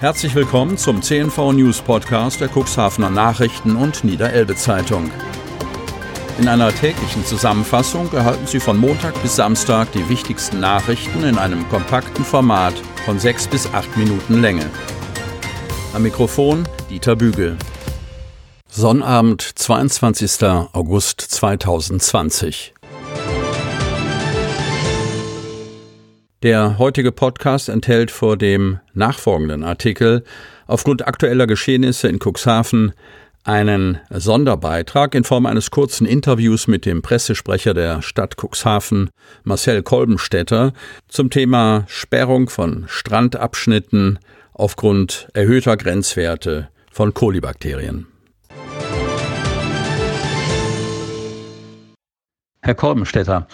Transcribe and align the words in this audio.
Herzlich 0.00 0.32
willkommen 0.36 0.78
zum 0.78 1.02
CNV 1.02 1.54
News 1.54 1.80
Podcast 1.80 2.40
der 2.40 2.48
Cuxhavener 2.48 3.10
Nachrichten 3.10 3.74
und 3.74 4.04
Niederelbe 4.04 4.54
Zeitung. 4.54 5.10
In 6.38 6.46
einer 6.46 6.72
täglichen 6.72 7.24
Zusammenfassung 7.24 8.12
erhalten 8.12 8.46
Sie 8.46 8.60
von 8.60 8.76
Montag 8.76 9.20
bis 9.22 9.34
Samstag 9.34 9.90
die 9.90 10.08
wichtigsten 10.08 10.60
Nachrichten 10.60 11.24
in 11.24 11.36
einem 11.36 11.68
kompakten 11.68 12.24
Format 12.24 12.74
von 13.04 13.18
sechs 13.18 13.48
bis 13.48 13.74
acht 13.74 13.96
Minuten 13.96 14.40
Länge. 14.40 14.70
Am 15.92 16.04
Mikrofon 16.04 16.68
Dieter 16.88 17.16
Bügel. 17.16 17.56
Sonnabend, 18.68 19.42
22. 19.42 20.44
August 20.74 21.20
2020. 21.22 22.72
Der 26.44 26.78
heutige 26.78 27.10
Podcast 27.10 27.68
enthält 27.68 28.12
vor 28.12 28.36
dem 28.36 28.78
nachfolgenden 28.94 29.64
Artikel 29.64 30.22
aufgrund 30.68 31.04
aktueller 31.04 31.48
Geschehnisse 31.48 32.06
in 32.06 32.20
Cuxhaven 32.20 32.92
einen 33.42 33.98
Sonderbeitrag 34.08 35.16
in 35.16 35.24
Form 35.24 35.46
eines 35.46 35.72
kurzen 35.72 36.06
Interviews 36.06 36.68
mit 36.68 36.86
dem 36.86 37.02
Pressesprecher 37.02 37.74
der 37.74 38.02
Stadt 38.02 38.36
Cuxhaven, 38.36 39.10
Marcel 39.42 39.82
Kolbenstädter, 39.82 40.74
zum 41.08 41.30
Thema 41.30 41.84
Sperrung 41.88 42.48
von 42.48 42.84
Strandabschnitten 42.86 44.20
aufgrund 44.52 45.28
erhöhter 45.34 45.76
Grenzwerte 45.76 46.68
von 46.92 47.14
Kolibakterien. 47.14 48.06
Herr 52.62 52.74
Kolbenstädter, 52.76 53.48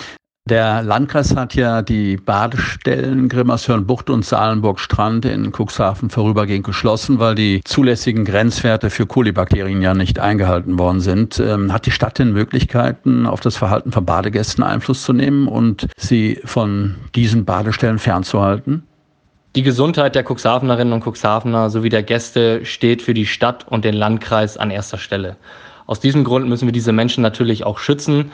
der 0.51 0.83
Landkreis 0.83 1.34
hat 1.34 1.55
ja 1.55 1.80
die 1.80 2.19
Badestellen 2.19 3.30
Grimmershörn-Bucht 3.30 4.11
und 4.11 4.27
Salenburg-Strand 4.27 5.25
in 5.25 5.53
Cuxhaven 5.53 6.11
vorübergehend 6.11 6.67
geschlossen, 6.67 7.19
weil 7.19 7.34
die 7.34 7.62
zulässigen 7.65 8.27
Grenzwerte 8.27 8.91
für 8.91 9.06
Kolibakterien 9.06 9.81
ja 9.81 9.95
nicht 9.95 10.19
eingehalten 10.19 10.78
worden 10.78 11.01
sind. 11.01 11.41
Ähm, 11.41 11.73
hat 11.73 11.86
die 11.86 11.92
Stadt 11.92 12.19
denn 12.19 12.34
Möglichkeiten, 12.34 13.25
auf 13.25 13.41
das 13.41 13.56
Verhalten 13.56 13.91
von 13.91 14.05
Badegästen 14.05 14.62
Einfluss 14.62 15.03
zu 15.05 15.14
nehmen 15.14 15.48
und 15.48 15.86
sie 15.97 16.39
von 16.45 16.97
diesen 17.14 17.47
Badestellen 17.47 17.98
fernzuhalten? 17.98 18.83
Die 19.56 19.62
Gesundheit 19.62 20.14
der 20.14 20.27
Cuxhavenerinnen 20.29 20.92
und 20.92 21.06
Cuxhavener 21.06 21.70
sowie 21.70 21.89
der 21.89 22.03
Gäste 22.03 22.67
steht 22.67 23.01
für 23.01 23.14
die 23.14 23.25
Stadt 23.25 23.64
und 23.70 23.86
den 23.86 23.95
Landkreis 23.95 24.58
an 24.58 24.70
erster 24.70 24.98
Stelle. 24.98 25.36
Aus 25.86 26.01
diesem 26.01 26.25
Grund 26.25 26.48
müssen 26.48 26.67
wir 26.67 26.73
diese 26.73 26.92
Menschen 26.92 27.23
natürlich 27.23 27.64
auch 27.64 27.79
schützen 27.79 28.33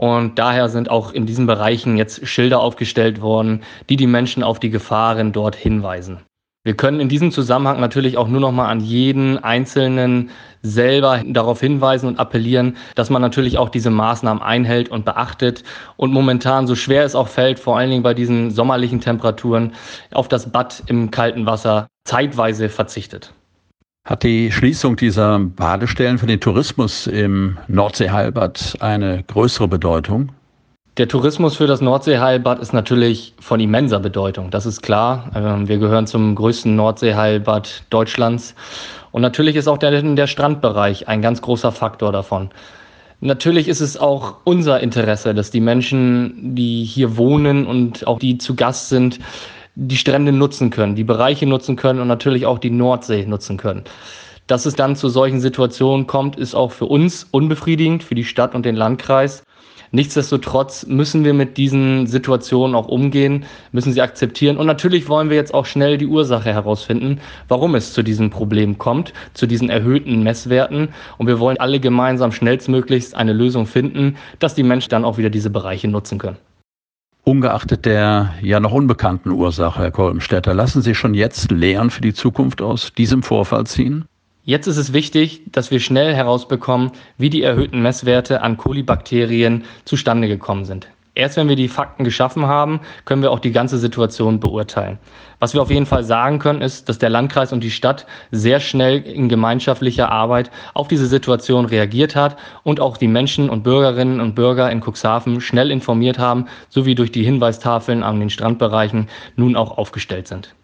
und 0.00 0.38
daher 0.38 0.70
sind 0.70 0.90
auch 0.90 1.12
in 1.12 1.26
diesen 1.26 1.44
Bereichen 1.44 1.98
jetzt 1.98 2.26
Schilder 2.26 2.60
aufgestellt 2.60 3.20
worden, 3.20 3.60
die 3.90 3.96
die 3.96 4.06
Menschen 4.06 4.42
auf 4.42 4.58
die 4.58 4.70
Gefahren 4.70 5.32
dort 5.32 5.54
hinweisen. 5.54 6.20
Wir 6.64 6.74
können 6.74 7.00
in 7.00 7.10
diesem 7.10 7.32
Zusammenhang 7.32 7.80
natürlich 7.80 8.16
auch 8.16 8.26
nur 8.26 8.40
noch 8.40 8.50
mal 8.50 8.68
an 8.68 8.80
jeden 8.80 9.36
Einzelnen 9.36 10.30
selber 10.62 11.22
darauf 11.26 11.60
hinweisen 11.60 12.06
und 12.06 12.18
appellieren, 12.18 12.78
dass 12.94 13.10
man 13.10 13.20
natürlich 13.20 13.58
auch 13.58 13.68
diese 13.68 13.90
Maßnahmen 13.90 14.42
einhält 14.42 14.88
und 14.88 15.04
beachtet 15.04 15.64
und 15.98 16.14
momentan, 16.14 16.66
so 16.66 16.74
schwer 16.76 17.04
es 17.04 17.14
auch 17.14 17.28
fällt, 17.28 17.58
vor 17.58 17.76
allen 17.76 17.90
Dingen 17.90 18.02
bei 18.02 18.14
diesen 18.14 18.50
sommerlichen 18.50 19.02
Temperaturen, 19.02 19.74
auf 20.12 20.28
das 20.28 20.50
Bad 20.50 20.82
im 20.86 21.10
kalten 21.10 21.44
Wasser 21.44 21.88
zeitweise 22.06 22.70
verzichtet. 22.70 23.34
Hat 24.04 24.22
die 24.24 24.50
Schließung 24.50 24.96
dieser 24.96 25.38
Badestellen 25.38 26.18
für 26.18 26.26
den 26.26 26.40
Tourismus 26.40 27.06
im 27.06 27.58
Nordseeheilbad 27.68 28.78
eine 28.80 29.22
größere 29.24 29.68
Bedeutung? 29.68 30.32
Der 30.96 31.06
Tourismus 31.06 31.56
für 31.56 31.66
das 31.66 31.80
Nordseeheilbad 31.80 32.60
ist 32.60 32.72
natürlich 32.72 33.34
von 33.38 33.60
immenser 33.60 34.00
Bedeutung, 34.00 34.50
das 34.50 34.66
ist 34.66 34.82
klar. 34.82 35.30
Ähm, 35.34 35.68
wir 35.68 35.78
gehören 35.78 36.06
zum 36.06 36.34
größten 36.34 36.74
Nordseeheilbad 36.74 37.84
Deutschlands. 37.90 38.54
Und 39.12 39.22
natürlich 39.22 39.54
ist 39.54 39.68
auch 39.68 39.78
der, 39.78 40.02
der 40.02 40.26
Strandbereich 40.26 41.06
ein 41.06 41.22
ganz 41.22 41.40
großer 41.42 41.70
Faktor 41.70 42.10
davon. 42.10 42.50
Natürlich 43.20 43.68
ist 43.68 43.80
es 43.80 43.98
auch 43.98 44.38
unser 44.44 44.80
Interesse, 44.80 45.34
dass 45.34 45.50
die 45.50 45.60
Menschen, 45.60 46.56
die 46.56 46.84
hier 46.84 47.16
wohnen 47.16 47.66
und 47.66 48.06
auch 48.06 48.18
die 48.18 48.38
zu 48.38 48.56
Gast 48.56 48.88
sind, 48.88 49.20
die 49.82 49.96
Strände 49.96 50.30
nutzen 50.30 50.68
können, 50.68 50.94
die 50.94 51.04
Bereiche 51.04 51.46
nutzen 51.46 51.74
können 51.74 52.00
und 52.00 52.08
natürlich 52.08 52.44
auch 52.44 52.58
die 52.58 52.70
Nordsee 52.70 53.24
nutzen 53.24 53.56
können. 53.56 53.84
Dass 54.46 54.66
es 54.66 54.74
dann 54.74 54.94
zu 54.94 55.08
solchen 55.08 55.40
Situationen 55.40 56.06
kommt, 56.06 56.36
ist 56.36 56.54
auch 56.54 56.72
für 56.72 56.84
uns 56.84 57.26
unbefriedigend, 57.30 58.02
für 58.02 58.14
die 58.14 58.24
Stadt 58.24 58.54
und 58.54 58.66
den 58.66 58.76
Landkreis. 58.76 59.42
Nichtsdestotrotz 59.92 60.86
müssen 60.86 61.24
wir 61.24 61.32
mit 61.32 61.56
diesen 61.56 62.06
Situationen 62.06 62.76
auch 62.76 62.88
umgehen, 62.88 63.46
müssen 63.72 63.92
sie 63.94 64.02
akzeptieren. 64.02 64.58
Und 64.58 64.66
natürlich 64.66 65.08
wollen 65.08 65.30
wir 65.30 65.36
jetzt 65.36 65.54
auch 65.54 65.66
schnell 65.66 65.96
die 65.96 66.06
Ursache 66.06 66.52
herausfinden, 66.52 67.20
warum 67.48 67.74
es 67.74 67.94
zu 67.94 68.02
diesem 68.02 68.28
Problem 68.28 68.76
kommt, 68.76 69.14
zu 69.32 69.46
diesen 69.46 69.70
erhöhten 69.70 70.22
Messwerten. 70.22 70.90
Und 71.16 71.26
wir 71.26 71.40
wollen 71.40 71.58
alle 71.58 71.80
gemeinsam 71.80 72.30
schnellstmöglichst 72.30 73.14
eine 73.14 73.32
Lösung 73.32 73.66
finden, 73.66 74.16
dass 74.40 74.54
die 74.54 74.62
Menschen 74.62 74.90
dann 74.90 75.06
auch 75.06 75.16
wieder 75.16 75.30
diese 75.30 75.50
Bereiche 75.50 75.88
nutzen 75.88 76.18
können. 76.18 76.36
Ungeachtet 77.22 77.84
der 77.84 78.34
ja 78.40 78.60
noch 78.60 78.72
unbekannten 78.72 79.30
Ursache, 79.30 79.82
Herr 79.82 79.90
Kolbenstädter, 79.90 80.54
lassen 80.54 80.82
Sie 80.82 80.94
schon 80.94 81.14
jetzt 81.14 81.50
Lehren 81.50 81.90
für 81.90 82.00
die 82.00 82.14
Zukunft 82.14 82.62
aus 82.62 82.92
diesem 82.94 83.22
Vorfall 83.22 83.66
ziehen? 83.66 84.06
Jetzt 84.42 84.66
ist 84.66 84.78
es 84.78 84.92
wichtig, 84.94 85.42
dass 85.52 85.70
wir 85.70 85.80
schnell 85.80 86.14
herausbekommen, 86.14 86.92
wie 87.18 87.28
die 87.28 87.42
erhöhten 87.42 87.82
Messwerte 87.82 88.40
an 88.42 88.56
Kolibakterien 88.56 89.64
zustande 89.84 90.28
gekommen 90.28 90.64
sind. 90.64 90.88
Erst 91.14 91.36
wenn 91.36 91.48
wir 91.48 91.56
die 91.56 91.68
Fakten 91.68 92.04
geschaffen 92.04 92.46
haben, 92.46 92.80
können 93.04 93.22
wir 93.22 93.32
auch 93.32 93.40
die 93.40 93.50
ganze 93.50 93.78
Situation 93.78 94.38
beurteilen. 94.38 94.98
Was 95.40 95.54
wir 95.54 95.62
auf 95.62 95.70
jeden 95.70 95.86
Fall 95.86 96.04
sagen 96.04 96.38
können, 96.38 96.62
ist, 96.62 96.88
dass 96.88 96.98
der 96.98 97.10
Landkreis 97.10 97.52
und 97.52 97.64
die 97.64 97.70
Stadt 97.72 98.06
sehr 98.30 98.60
schnell 98.60 98.98
in 98.98 99.28
gemeinschaftlicher 99.28 100.12
Arbeit 100.12 100.50
auf 100.72 100.86
diese 100.86 101.06
Situation 101.06 101.64
reagiert 101.64 102.14
hat 102.14 102.36
und 102.62 102.78
auch 102.78 102.96
die 102.96 103.08
Menschen 103.08 103.50
und 103.50 103.64
Bürgerinnen 103.64 104.20
und 104.20 104.34
Bürger 104.34 104.70
in 104.70 104.82
Cuxhaven 104.82 105.40
schnell 105.40 105.70
informiert 105.70 106.18
haben, 106.18 106.46
sowie 106.68 106.94
durch 106.94 107.10
die 107.10 107.24
Hinweistafeln 107.24 108.02
an 108.02 108.20
den 108.20 108.30
Strandbereichen 108.30 109.08
nun 109.34 109.56
auch 109.56 109.78
aufgestellt 109.78 110.28
sind. 110.28 110.54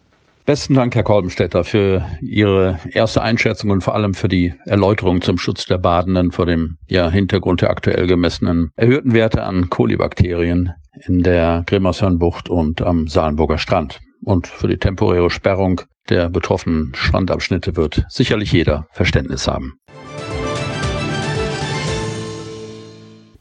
Besten 0.47 0.75
Dank, 0.75 0.95
Herr 0.95 1.03
Kolbenstädter, 1.03 1.65
für 1.65 2.07
Ihre 2.21 2.79
erste 2.93 3.21
Einschätzung 3.21 3.71
und 3.71 3.81
vor 3.81 3.97
allem 3.97 4.15
für 4.15 4.29
die 4.29 4.55
Erläuterung 4.65 5.21
zum 5.21 5.39
Schutz 5.39 5.67
der 5.67 5.79
Badenden 5.79 6.31
vor 6.31 6.47
dem 6.47 6.79
ja, 6.87 7.11
Hintergrund 7.11 7.63
der 7.63 7.71
aktuell 7.71 8.07
gemessenen 8.07 8.71
erhöhten 8.77 9.13
Werte 9.13 9.43
an 9.43 9.71
Kolibakterien 9.71 10.73
in 11.05 11.25
der 11.25 11.65
Grimmershörnbucht 11.67 12.49
und 12.49 12.81
am 12.81 13.09
Salenburger 13.09 13.59
Strand. 13.59 13.99
Und 14.23 14.47
für 14.47 14.69
die 14.69 14.79
temporäre 14.79 15.31
Sperrung 15.31 15.81
der 16.09 16.31
betroffenen 16.31 16.93
Strandabschnitte 16.95 17.75
wird 17.75 18.05
sicherlich 18.09 18.53
jeder 18.53 18.87
Verständnis 18.93 19.49
haben. 19.49 19.81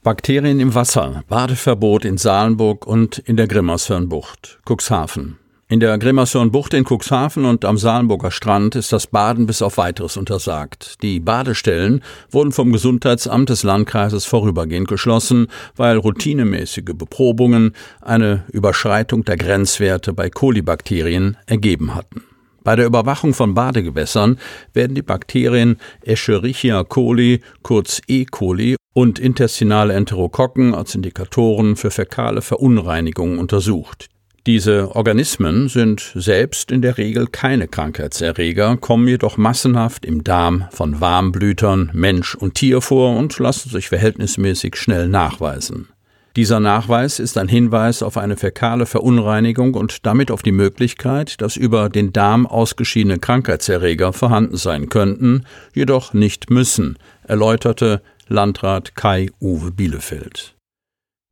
Bakterien 0.01 0.59
im 0.59 0.73
Wasser, 0.73 1.23
Badeverbot 1.27 2.03
in 2.03 2.17
Salenburg 2.17 2.87
und 2.87 3.19
in 3.19 3.37
der 3.37 3.47
Grimmershörnbucht, 3.47 4.59
Cuxhaven. 4.67 5.37
In 5.68 5.80
der 5.80 5.98
Grimmershörn-Bucht 5.98 6.76
in 6.76 6.86
Cuxhaven 6.86 7.44
und 7.44 7.66
am 7.66 7.80
Salenburger 7.80 8.30
Strand 8.30 8.76
ist 8.76 8.94
das 8.94 9.08
Baden 9.08 9.48
bis 9.48 9.64
auf 9.64 9.78
weiteres 9.78 10.16
untersagt. 10.16 11.02
Die 11.02 11.20
Badestellen 11.20 12.03
wurden 12.30 12.52
vom 12.52 12.72
Gesundheitsamt 12.72 13.50
des 13.50 13.64
Landkreises 13.64 14.26
vorübergehend 14.26 14.88
geschlossen, 14.88 15.48
weil 15.76 15.98
routinemäßige 15.98 16.94
Beprobungen 16.94 17.74
eine 18.00 18.44
Überschreitung 18.52 19.26
der 19.26 19.38
Grenzwerte 19.38 20.14
bei 20.14 20.30
Kolibakterien 20.30 21.36
ergeben 21.48 21.96
hatten. 21.96 22.24
Bei 22.64 22.76
der 22.76 22.86
Überwachung 22.86 23.34
von 23.34 23.56
Badegewässern 23.56 24.38
werden 24.74 24.94
die 24.94 25.02
Bakterien 25.02 25.78
Escherichia 26.02 26.84
coli, 26.84 27.42
kurz 27.64 28.02
E. 28.08 28.26
coli, 28.26 28.76
und 28.94 29.18
intestinale 29.18 29.94
Enterokokken 29.94 30.76
als 30.76 30.94
Indikatoren 30.94 31.76
für 31.76 31.90
fäkale 31.90 32.44
Verunreinigungen 32.44 33.40
untersucht. 33.40 34.09
Diese 34.45 34.95
Organismen 34.95 35.69
sind 35.69 36.11
selbst 36.13 36.72
in 36.72 36.83
der 36.83 37.00
Regel 37.00 37.25
keine 37.25 37.67
Krankheitserreger, 37.67 38.78
kommen 38.78 39.08
jedoch 39.08 39.37
massenhaft 39.37 40.05
im 40.05 40.23
Darm 40.23 40.66
von 40.70 41.02
Warmblütern, 41.02 41.90
Mensch 41.93 42.35
und 42.35 42.53
Tier 42.53 42.81
vor 42.81 43.17
und 43.17 43.40
lassen 43.40 43.72
sich 43.72 43.90
verhältnismäßig 43.90 44.75
schnell 44.75 45.08
nachweisen. 45.08 45.87
Dieser 46.35 46.59
Nachweis 46.59 47.17
ist 47.17 47.40
ein 47.40 47.47
Hinweis 47.47 48.03
auf 48.03 48.17
eine 48.17 48.37
fäkale 48.37 48.85
Verunreinigung 48.85 49.73
und 49.73 50.05
damit 50.05 50.29
auf 50.29 50.43
die 50.43 50.52
Möglichkeit, 50.52 51.41
dass 51.41 51.55
über 51.55 51.90
den 51.90 52.14
Darm 52.14 52.46
ausgeschiedene 52.46 53.17
Krankheitserreger 53.17 54.14
vorhanden 54.14 54.58
sein 54.58 54.90
könnten, 54.90 55.46
jedoch 55.73 56.14
nicht 56.14 56.52
müssen, 56.52 56.99
erläuterte 57.23 58.02
Landrat 58.28 58.96
Kai 58.96 59.29
Uwe 59.40 59.72
Bielefeld. 59.72 60.54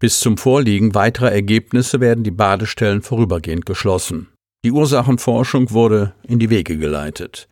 Bis 0.04 0.20
zum 0.20 0.36
Vorliegen 0.36 0.96
weiterer 0.96 1.32
Ergebnisse 1.32 2.02
werden 2.02 2.26
die 2.26 2.32
Badestellen 2.32 3.02
vorübergehend 3.02 3.66
geschlossen. 3.66 4.28
Die 4.66 4.74
Ursachenforschung 4.74 5.72
wurde 5.72 6.14
in 6.28 6.40
die 6.40 6.50
Wege 6.50 6.78
geleitet. 6.78 7.48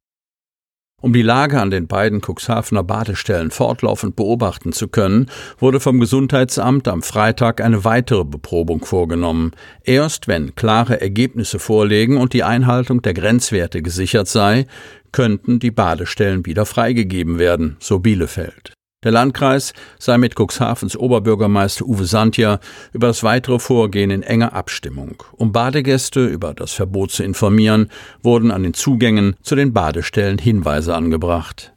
Um 1.01 1.13
die 1.13 1.21
Lage 1.21 1.61
an 1.61 1.71
den 1.71 1.87
beiden 1.87 2.19
Cuxhavener 2.19 2.83
Badestellen 2.83 3.51
fortlaufend 3.51 4.17
beobachten 4.17 4.73
zu 4.73 4.89
können, 4.89 5.27
wurde 5.59 5.79
vom 5.79 6.01
Gesundheitsamt 6.01 6.89
am 6.89 7.03
Freitag 7.03 7.61
eine 7.61 7.85
weitere 7.85 8.25
Beprobung 8.25 8.83
vorgenommen. 8.83 9.51
Erst 9.85 10.27
wenn 10.27 10.53
klare 10.53 10.99
Ergebnisse 10.99 11.57
vorlegen 11.57 12.17
und 12.17 12.33
die 12.33 12.43
Einhaltung 12.43 13.01
der 13.01 13.13
Grenzwerte 13.13 13.81
gesichert 13.81 14.27
sei, 14.27 14.67
könnten 15.13 15.59
die 15.59 15.71
Badestellen 15.71 16.45
wieder 16.45 16.65
freigegeben 16.65 17.39
werden, 17.39 17.77
so 17.79 17.99
Bielefeld. 17.99 18.73
Der 19.03 19.11
Landkreis 19.11 19.73
sei 19.97 20.19
mit 20.19 20.35
Cuxhavens 20.35 20.95
Oberbürgermeister 20.95 21.85
Uwe 21.87 22.05
Santja 22.05 22.59
über 22.93 23.07
das 23.07 23.23
weitere 23.23 23.57
Vorgehen 23.57 24.11
in 24.11 24.21
enger 24.21 24.53
Abstimmung. 24.53 25.23
Um 25.31 25.51
Badegäste 25.51 26.27
über 26.27 26.53
das 26.53 26.73
Verbot 26.73 27.09
zu 27.09 27.23
informieren, 27.23 27.89
wurden 28.21 28.51
an 28.51 28.61
den 28.61 28.75
Zugängen 28.75 29.35
zu 29.41 29.55
den 29.55 29.73
Badestellen 29.73 30.37
Hinweise 30.37 30.93
angebracht. 30.93 31.73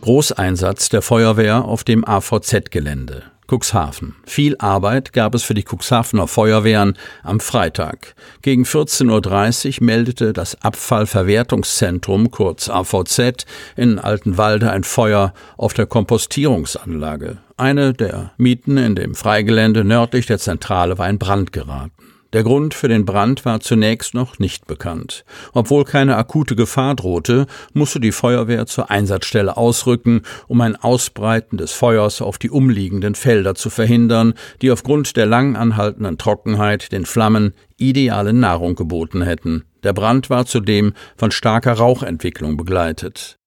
Großeinsatz 0.00 0.88
der 0.88 1.02
Feuerwehr 1.02 1.66
auf 1.66 1.84
dem 1.84 2.08
AVZ-Gelände. 2.08 3.24
Cuxhaven. 3.48 4.14
Viel 4.24 4.56
Arbeit 4.58 5.12
gab 5.12 5.34
es 5.34 5.42
für 5.42 5.54
die 5.54 5.64
Cuxhavener 5.64 6.28
Feuerwehren 6.28 6.96
am 7.22 7.40
Freitag. 7.40 8.14
Gegen 8.42 8.64
14.30 8.64 9.80
Uhr 9.80 9.86
meldete 9.86 10.32
das 10.32 10.62
Abfallverwertungszentrum, 10.62 12.30
kurz 12.30 12.68
AVZ, 12.68 13.46
in 13.76 13.98
Altenwalde 13.98 14.70
ein 14.70 14.84
Feuer 14.84 15.32
auf 15.56 15.72
der 15.72 15.86
Kompostierungsanlage. 15.86 17.38
Eine 17.56 17.94
der 17.94 18.32
Mieten 18.36 18.76
in 18.76 18.94
dem 18.94 19.14
Freigelände 19.14 19.82
nördlich 19.82 20.26
der 20.26 20.38
Zentrale 20.38 20.98
war 20.98 21.08
in 21.08 21.18
Brand 21.18 21.52
geraten. 21.52 22.07
Der 22.34 22.42
Grund 22.42 22.74
für 22.74 22.88
den 22.88 23.06
Brand 23.06 23.46
war 23.46 23.60
zunächst 23.60 24.12
noch 24.12 24.38
nicht 24.38 24.66
bekannt. 24.66 25.24
Obwohl 25.54 25.84
keine 25.84 26.16
akute 26.16 26.56
Gefahr 26.56 26.94
drohte, 26.94 27.46
musste 27.72 28.00
die 28.00 28.12
Feuerwehr 28.12 28.66
zur 28.66 28.90
Einsatzstelle 28.90 29.56
ausrücken, 29.56 30.20
um 30.46 30.60
ein 30.60 30.76
Ausbreiten 30.76 31.56
des 31.56 31.72
Feuers 31.72 32.20
auf 32.20 32.36
die 32.36 32.50
umliegenden 32.50 33.14
Felder 33.14 33.54
zu 33.54 33.70
verhindern, 33.70 34.34
die 34.60 34.70
aufgrund 34.70 35.16
der 35.16 35.24
lang 35.24 35.56
anhaltenden 35.56 36.18
Trockenheit 36.18 36.92
den 36.92 37.06
Flammen 37.06 37.54
ideale 37.78 38.34
Nahrung 38.34 38.74
geboten 38.74 39.22
hätten. 39.22 39.64
Der 39.82 39.94
Brand 39.94 40.28
war 40.28 40.44
zudem 40.44 40.92
von 41.16 41.30
starker 41.30 41.74
Rauchentwicklung 41.74 42.58
begleitet. 42.58 43.38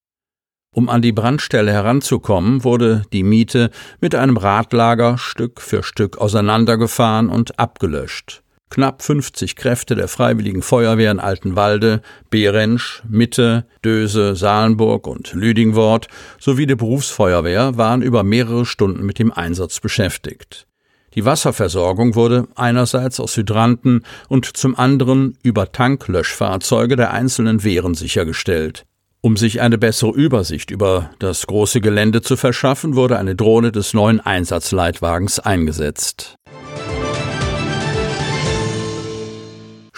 Um 0.73 0.89
an 0.89 1.03
die 1.03 1.11
Brandstelle 1.11 1.71
heranzukommen, 1.71 2.63
wurde 2.63 3.03
die 3.13 3.23
Miete 3.23 3.69
mit 3.99 4.15
einem 4.15 4.37
Radlager 4.37 5.19
Stück 5.19 5.61
für 5.61 5.83
Stück 5.83 6.17
auseinandergefahren 6.17 7.29
und 7.29 7.59
abgelöscht. 7.59 8.41
Knapp 8.71 9.03
50 9.03 9.57
Kräfte 9.57 9.95
der 9.95 10.07
Freiwilligen 10.07 10.61
Feuerwehr 10.61 11.11
in 11.11 11.19
Altenwalde, 11.19 12.01
Behrensch, 12.29 13.03
Mitte, 13.07 13.65
Döse, 13.83 14.35
Salenburg 14.37 15.07
und 15.07 15.33
Lüdingwort 15.33 16.07
sowie 16.39 16.65
die 16.65 16.75
Berufsfeuerwehr 16.75 17.77
waren 17.77 18.01
über 18.01 18.23
mehrere 18.23 18.65
Stunden 18.65 19.05
mit 19.05 19.19
dem 19.19 19.33
Einsatz 19.33 19.81
beschäftigt. 19.81 20.67
Die 21.15 21.25
Wasserversorgung 21.25 22.15
wurde 22.15 22.47
einerseits 22.55 23.19
aus 23.19 23.35
Hydranten 23.35 24.03
und 24.29 24.45
zum 24.45 24.79
anderen 24.79 25.37
über 25.43 25.73
Tanklöschfahrzeuge 25.73 26.95
der 26.95 27.11
einzelnen 27.11 27.65
Wehren 27.65 27.93
sichergestellt. 27.93 28.85
Um 29.19 29.35
sich 29.35 29.59
eine 29.59 29.77
bessere 29.77 30.11
Übersicht 30.11 30.71
über 30.71 31.11
das 31.19 31.45
große 31.45 31.81
Gelände 31.81 32.21
zu 32.21 32.37
verschaffen, 32.37 32.95
wurde 32.95 33.19
eine 33.19 33.35
Drohne 33.35 33.73
des 33.73 33.93
neuen 33.93 34.21
Einsatzleitwagens 34.21 35.39
eingesetzt. 35.39 36.37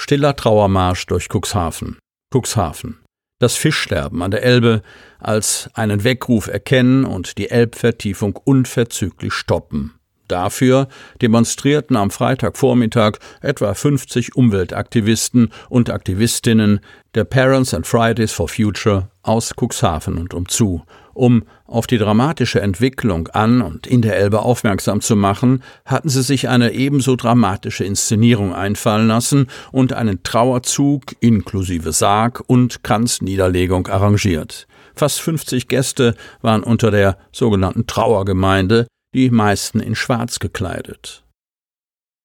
Stiller 0.04 0.36
Trauermarsch 0.36 1.06
durch 1.06 1.30
Cuxhaven. 1.30 1.98
Cuxhaven. 2.30 3.00
Das 3.40 3.56
Fischsterben 3.56 4.22
an 4.22 4.32
der 4.32 4.44
Elbe 4.44 4.82
als 5.18 5.70
einen 5.76 6.04
Weckruf 6.04 6.48
erkennen 6.48 7.06
und 7.06 7.38
die 7.38 7.50
Elbvertiefung 7.50 8.36
unverzüglich 8.36 9.32
stoppen. 9.32 9.94
Dafür 10.28 10.90
demonstrierten 11.22 11.96
am 11.96 12.12
Freitagvormittag 12.12 13.14
etwa 13.40 13.74
50 13.74 14.36
Umweltaktivisten 14.36 15.54
und 15.70 15.90
Aktivistinnen 15.90 16.82
der 17.16 17.24
Parents 17.24 17.74
and 17.74 17.88
Fridays 17.88 18.34
for 18.34 18.50
Future 18.50 19.10
aus 19.22 19.54
Cuxhaven 19.56 20.18
und 20.18 20.34
umzu 20.34 20.84
um 21.14 21.44
auf 21.66 21.88
die 21.88 21.98
dramatische 21.98 22.62
Entwicklung 22.62 23.28
an 23.30 23.62
und 23.62 23.88
in 23.88 24.02
der 24.02 24.18
Elbe 24.18 24.40
aufmerksam 24.40 25.02
zu 25.02 25.16
machen, 25.16 25.64
hatten 25.86 26.10
sie 26.10 26.24
sich 26.24 26.50
eine 26.50 26.74
ebenso 26.74 27.16
dramatische 27.16 27.84
Inszenierung 27.84 28.54
einfallen 28.54 29.08
lassen 29.08 29.48
und 29.72 29.94
einen 29.94 30.24
Trauerzug 30.24 31.16
inklusive 31.20 31.92
Sarg 31.92 32.44
und 32.48 32.84
Kranzniederlegung 32.84 33.88
arrangiert. 33.88 34.68
Fast 34.96 35.22
50 35.22 35.68
Gäste 35.68 36.16
waren 36.42 36.64
unter 36.64 36.92
der 36.92 37.18
sogenannten 37.32 37.88
Trauergemeinde, 37.88 38.88
die 39.14 39.30
meisten 39.30 39.80
in 39.80 39.96
Schwarz 39.96 40.40
gekleidet. 40.40 41.23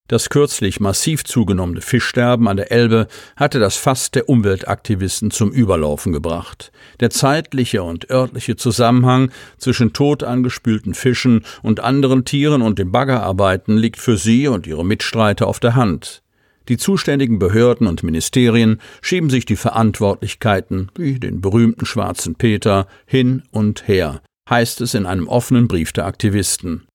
Das 0.08 0.30
kürzlich 0.30 0.80
massiv 0.80 1.24
zugenommene 1.24 1.82
Fischsterben 1.82 2.48
an 2.48 2.56
der 2.56 2.72
Elbe 2.72 3.08
hatte 3.36 3.58
das 3.58 3.76
Fass 3.76 4.10
der 4.10 4.26
Umweltaktivisten 4.26 5.30
zum 5.30 5.52
Überlaufen 5.52 6.14
gebracht. 6.14 6.72
Der 7.00 7.10
zeitliche 7.10 7.82
und 7.82 8.10
örtliche 8.10 8.56
Zusammenhang 8.56 9.30
zwischen 9.58 9.92
tot 9.92 10.22
angespülten 10.22 10.94
Fischen 10.94 11.44
und 11.62 11.80
anderen 11.80 12.24
Tieren 12.24 12.62
und 12.62 12.78
dem 12.78 12.90
Baggerarbeiten 12.90 13.76
liegt 13.76 14.00
für 14.00 14.16
sie 14.16 14.48
und 14.48 14.66
ihre 14.66 14.84
Mitstreiter 14.84 15.46
auf 15.46 15.60
der 15.60 15.74
Hand. 15.74 16.22
Die 16.70 16.78
zuständigen 16.78 17.38
Behörden 17.38 17.86
und 17.86 18.02
Ministerien 18.02 18.80
schieben 19.02 19.28
sich 19.28 19.44
die 19.44 19.56
Verantwortlichkeiten, 19.56 20.90
wie 20.96 21.20
den 21.20 21.42
berühmten 21.42 21.84
schwarzen 21.84 22.34
Peter, 22.34 22.86
hin 23.04 23.42
und 23.50 23.86
her, 23.86 24.22
heißt 24.48 24.80
es 24.80 24.94
in 24.94 25.04
einem 25.04 25.28
offenen 25.28 25.68
Brief 25.68 25.92
der 25.92 26.06
Aktivisten. 26.06 26.87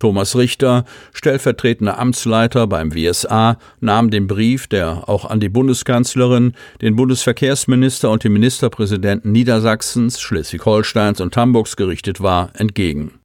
Thomas 0.00 0.36
Richter, 0.36 0.84
stellvertretender 1.12 1.98
Amtsleiter 1.98 2.68
beim 2.68 2.94
WSA, 2.94 3.58
nahm 3.80 4.10
den 4.10 4.28
Brief, 4.28 4.68
der 4.68 5.08
auch 5.08 5.24
an 5.24 5.40
die 5.40 5.48
Bundeskanzlerin, 5.48 6.52
den 6.80 6.94
Bundesverkehrsminister 6.94 8.08
und 8.08 8.22
den 8.22 8.32
Ministerpräsidenten 8.32 9.32
Niedersachsens, 9.32 10.20
Schleswig-Holsteins 10.20 11.20
und 11.20 11.36
Hamburgs 11.36 11.76
gerichtet 11.76 12.20
war, 12.20 12.50
entgegen. 12.54 13.18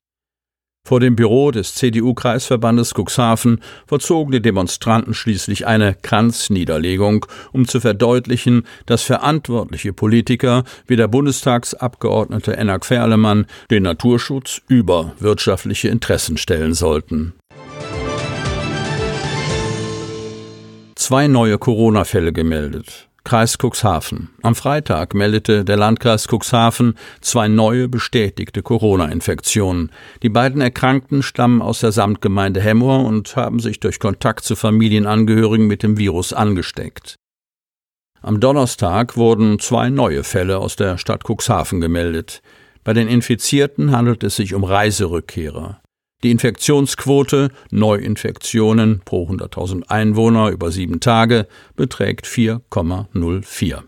Vor 0.85 1.00
dem 1.00 1.15
Büro 1.15 1.51
des 1.51 1.75
CDU-Kreisverbandes 1.75 2.94
Cuxhaven 2.94 3.62
vollzogen 3.88 4.33
die 4.33 4.41
Demonstranten 4.41 5.13
schließlich 5.13 5.65
eine 5.65 5.95
Kranzniederlegung, 5.95 7.25
um 7.53 7.65
zu 7.69 7.80
verdeutlichen, 7.80 8.68
dass 8.85 9.03
verantwortliche 9.03 9.94
Politiker 9.94 10.65
wie 10.85 10.97
der 10.97 11.07
Bundestagsabgeordnete 11.07 12.57
Enak 12.57 12.85
Ferlemann 12.85 13.45
den 13.71 13.83
Naturschutz 13.83 14.62
über 14.68 15.13
wirtschaftliche 15.19 15.88
Interessen 15.88 16.35
stellen 16.35 16.74
sollten. 16.74 17.31
Zwei 20.95 21.29
neue 21.29 21.57
Corona-Fälle 21.57 22.33
gemeldet. 22.33 23.07
Kreis 23.25 23.58
Cuxhaven. 23.58 24.30
Am 24.42 24.53
Freitag 24.53 25.13
meldete 25.13 25.63
der 25.63 25.77
Landkreis 25.77 26.27
Cuxhaven 26.27 26.96
zwei 27.22 27.48
neue 27.48 27.88
bestätigte 27.88 28.62
Corona-Infektionen. 28.62 29.92
Die 30.24 30.30
beiden 30.30 30.62
Erkrankten 30.62 31.24
stammen 31.24 31.62
aus 31.62 31.80
der 31.80 31.94
Samtgemeinde 31.94 32.60
Hemmoor 32.60 33.06
und 33.06 33.36
haben 33.36 33.60
sich 33.60 33.80
durch 33.80 34.00
Kontakt 34.00 34.44
zu 34.44 34.56
Familienangehörigen 34.56 35.68
mit 35.68 35.84
dem 35.84 35.98
Virus 35.98 36.34
angesteckt. 36.34 37.15
Am 38.22 38.39
Donnerstag 38.39 39.18
wurden 39.18 39.60
zwei 39.60 39.89
neue 39.89 40.24
Fälle 40.24 40.58
aus 40.58 40.75
der 40.75 40.98
Stadt 40.98 41.24
Cuxhaven 41.27 41.82
gemeldet. 41.82 42.42
Bei 42.84 42.94
den 42.94 43.08
Infizierten 43.08 43.92
handelt 43.92 44.24
es 44.24 44.36
sich 44.36 44.53
um 44.53 44.63
Reiserückkehrer. 44.63 45.82
Die 46.24 46.32
Infektionsquote 46.32 47.50
Neuinfektionen 47.70 49.01
pro 49.03 49.27
100.000 49.27 49.89
Einwohner 49.89 50.50
über 50.50 50.72
sieben 50.72 51.01
Tage 51.01 51.48
beträgt 51.75 52.25
4,04. 52.25 53.82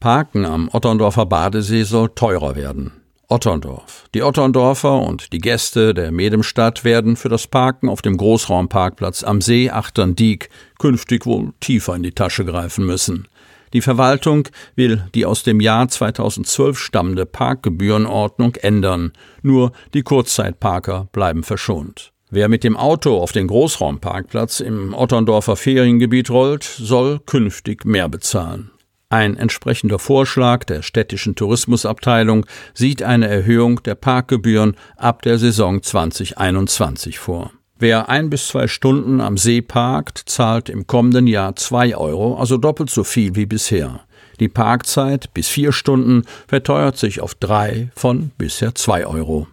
Parken 0.00 0.46
am 0.46 0.70
Otterndorfer 0.72 1.26
Badesee 1.26 1.84
soll 1.84 2.08
teurer 2.14 2.56
werden. 2.56 2.92
Otterndorf. 3.28 4.04
Die 4.14 4.22
Otterndorfer 4.22 5.00
und 5.00 5.32
die 5.32 5.38
Gäste 5.38 5.94
der 5.94 6.10
Medemstadt 6.10 6.84
werden 6.84 7.16
für 7.16 7.28
das 7.28 7.46
Parken 7.46 7.88
auf 7.88 8.02
dem 8.02 8.16
Großraumparkplatz 8.16 9.22
am 9.22 9.40
See 9.40 9.70
Achterndiek 9.70 10.50
künftig 10.78 11.24
wohl 11.24 11.52
tiefer 11.60 11.94
in 11.94 12.02
die 12.02 12.12
Tasche 12.12 12.44
greifen 12.44 12.84
müssen. 12.84 13.28
Die 13.72 13.80
Verwaltung 13.80 14.48
will 14.76 15.04
die 15.14 15.24
aus 15.24 15.42
dem 15.42 15.60
Jahr 15.60 15.88
2012 15.88 16.78
stammende 16.78 17.24
Parkgebührenordnung 17.26 18.56
ändern. 18.56 19.12
Nur 19.42 19.72
die 19.94 20.02
Kurzzeitparker 20.02 21.08
bleiben 21.12 21.42
verschont. 21.42 22.12
Wer 22.30 22.48
mit 22.48 22.64
dem 22.64 22.76
Auto 22.76 23.18
auf 23.18 23.32
den 23.32 23.46
Großraumparkplatz 23.46 24.60
im 24.60 24.94
Otterndorfer 24.94 25.56
Feriengebiet 25.56 26.30
rollt, 26.30 26.64
soll 26.64 27.20
künftig 27.20 27.84
mehr 27.84 28.08
bezahlen. 28.08 28.70
Ein 29.10 29.36
entsprechender 29.36 29.98
Vorschlag 29.98 30.64
der 30.64 30.80
städtischen 30.80 31.34
Tourismusabteilung 31.34 32.46
sieht 32.72 33.02
eine 33.02 33.28
Erhöhung 33.28 33.82
der 33.82 33.94
Parkgebühren 33.94 34.76
ab 34.96 35.20
der 35.20 35.38
Saison 35.38 35.82
2021 35.82 37.18
vor. 37.18 37.52
Wer 37.82 38.08
ein 38.08 38.30
bis 38.30 38.46
zwei 38.46 38.68
Stunden 38.68 39.20
am 39.20 39.36
See 39.36 39.60
parkt, 39.60 40.22
zahlt 40.26 40.68
im 40.68 40.86
kommenden 40.86 41.26
Jahr 41.26 41.56
zwei 41.56 41.96
Euro, 41.96 42.36
also 42.36 42.56
doppelt 42.56 42.90
so 42.90 43.02
viel 43.02 43.34
wie 43.34 43.44
bisher. 43.44 44.02
Die 44.38 44.46
Parkzeit 44.46 45.34
bis 45.34 45.48
vier 45.48 45.72
Stunden 45.72 46.22
verteuert 46.46 46.96
sich 46.96 47.20
auf 47.20 47.34
drei 47.34 47.90
von 47.96 48.30
bisher 48.38 48.76
zwei 48.76 49.04
Euro. 49.04 49.48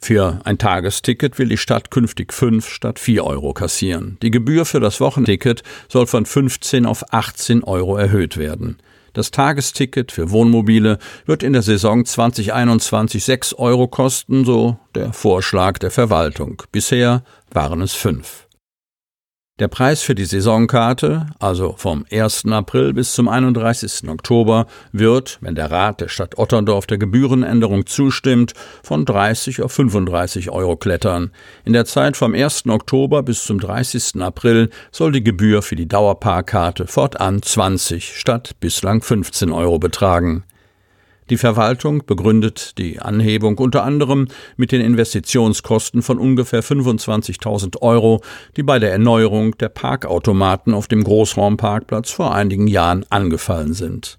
Für 0.00 0.40
ein 0.42 0.58
Tagesticket 0.58 1.38
will 1.38 1.48
die 1.48 1.56
Stadt 1.56 1.92
künftig 1.92 2.32
fünf 2.32 2.68
statt 2.68 2.98
vier 2.98 3.22
Euro 3.24 3.52
kassieren. 3.52 4.18
Die 4.20 4.32
Gebühr 4.32 4.64
für 4.64 4.80
das 4.80 5.00
Wochenticket 5.00 5.62
soll 5.88 6.08
von 6.08 6.26
15 6.26 6.84
auf 6.86 7.12
18 7.12 7.62
Euro 7.62 7.96
erhöht 7.96 8.36
werden. 8.36 8.78
Das 9.14 9.30
Tagesticket 9.30 10.10
für 10.10 10.30
Wohnmobile 10.30 10.98
wird 11.24 11.42
in 11.44 11.52
der 11.52 11.62
Saison 11.62 12.04
2021 12.04 13.24
6 13.24 13.54
Euro 13.54 13.86
kosten, 13.86 14.44
so 14.44 14.76
der 14.94 15.12
Vorschlag 15.12 15.78
der 15.78 15.92
Verwaltung. 15.92 16.62
Bisher 16.72 17.22
waren 17.52 17.80
es 17.80 17.94
fünf. 17.94 18.43
Der 19.60 19.68
Preis 19.68 20.02
für 20.02 20.16
die 20.16 20.24
Saisonkarte, 20.24 21.26
also 21.38 21.76
vom 21.76 22.04
1. 22.10 22.46
April 22.46 22.92
bis 22.92 23.12
zum 23.12 23.28
31. 23.28 24.08
Oktober, 24.08 24.66
wird, 24.90 25.38
wenn 25.42 25.54
der 25.54 25.70
Rat 25.70 26.00
der 26.00 26.08
Stadt 26.08 26.38
Otterndorf 26.38 26.88
der 26.88 26.98
Gebührenänderung 26.98 27.86
zustimmt, 27.86 28.54
von 28.82 29.04
30 29.04 29.62
auf 29.62 29.70
35 29.70 30.50
Euro 30.50 30.76
klettern. 30.76 31.30
In 31.64 31.72
der 31.72 31.84
Zeit 31.84 32.16
vom 32.16 32.34
1. 32.34 32.66
Oktober 32.66 33.22
bis 33.22 33.44
zum 33.44 33.60
30. 33.60 34.20
April 34.20 34.70
soll 34.90 35.12
die 35.12 35.22
Gebühr 35.22 35.62
für 35.62 35.76
die 35.76 35.86
Dauerparkkarte 35.86 36.88
fortan 36.88 37.40
20 37.40 38.18
statt 38.18 38.56
bislang 38.58 39.02
15 39.02 39.52
Euro 39.52 39.78
betragen. 39.78 40.42
Die 41.30 41.38
Verwaltung 41.38 42.04
begründet 42.04 42.76
die 42.76 43.00
Anhebung 43.00 43.56
unter 43.56 43.82
anderem 43.82 44.28
mit 44.58 44.72
den 44.72 44.82
Investitionskosten 44.82 46.02
von 46.02 46.18
ungefähr 46.18 46.62
25.000 46.62 47.80
Euro, 47.80 48.20
die 48.58 48.62
bei 48.62 48.78
der 48.78 48.92
Erneuerung 48.92 49.56
der 49.56 49.70
Parkautomaten 49.70 50.74
auf 50.74 50.86
dem 50.86 51.02
Großraumparkplatz 51.02 52.10
vor 52.10 52.34
einigen 52.34 52.66
Jahren 52.66 53.06
angefallen 53.08 53.72
sind. 53.72 54.18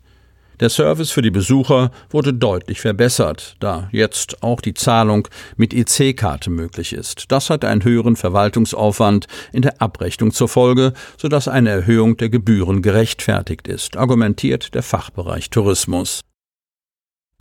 Der 0.61 0.69
Service 0.69 1.11
für 1.11 1.21
die 1.21 1.31
Besucher 1.31 1.91
wurde 2.09 2.33
deutlich 2.33 2.81
verbessert, 2.81 3.55
da 3.59 3.89
jetzt 3.91 4.41
auch 4.41 4.61
die 4.61 4.73
Zahlung 4.73 5.27
mit 5.57 5.73
EC-Karte 5.73 6.49
möglich 6.49 6.93
ist. 6.93 7.25
Das 7.31 7.49
hat 7.49 7.65
einen 7.65 7.83
höheren 7.83 8.15
Verwaltungsaufwand 8.15 9.27
in 9.51 9.61
der 9.61 9.81
Abrechnung 9.81 10.31
zur 10.31 10.47
Folge, 10.47 10.93
sodass 11.17 11.47
eine 11.49 11.69
Erhöhung 11.69 12.17
der 12.17 12.29
Gebühren 12.29 12.81
gerechtfertigt 12.81 13.67
ist, 13.67 13.97
argumentiert 13.97 14.73
der 14.73 14.83
Fachbereich 14.83 15.49
Tourismus. 15.49 16.21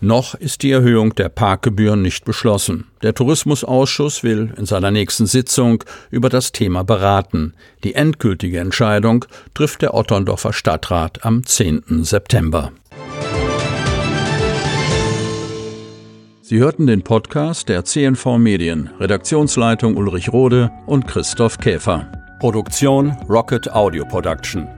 Noch 0.05 0.35
ist 0.35 0.63
die 0.63 0.71
Erhöhung 0.71 1.15
der 1.15 1.31
Parkgebühren 1.31 2.03
nicht 2.03 2.27
beschlossen. 2.27 2.89
Der 3.03 3.15
Tourismusausschuss 3.15 4.23
will 4.23 4.53
in 4.59 4.67
seiner 4.67 4.91
nächsten 4.91 5.25
Sitzung 5.25 5.83
über 6.11 6.29
das 6.29 6.53
Thema 6.53 6.85
beraten. 6.85 7.55
Die 7.85 7.95
endgültige 7.95 8.61
Entscheidung 8.61 9.25
trifft 9.55 9.81
der 9.81 9.95
Otterndorfer 9.95 10.53
Stadtrat 10.53 11.25
am 11.25 11.47
10. 11.47 12.05
September. 12.05 12.71
Sie 16.43 16.59
hörten 16.59 16.87
den 16.87 17.01
Podcast 17.01 17.71
der 17.71 17.87
CNV 17.87 18.37
Medien, 18.37 18.91
Redaktionsleitung 19.01 19.97
Ulrich 19.97 20.31
Rode 20.31 20.71
und 20.85 21.09
Christoph 21.09 21.57
Käfer. 21.57 22.13
Produktion 22.41 23.17
Rocket 23.27 23.73
Audio 23.73 24.05
Production. 24.05 24.69